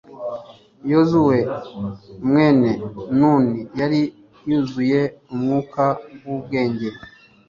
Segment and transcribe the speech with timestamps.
[0.91, 1.37] yozuwe
[2.27, 2.71] mwene
[3.17, 4.01] nuni yari
[4.49, 5.01] yuzuye
[5.33, 5.83] umwuka
[6.25, 6.87] w'ubwenge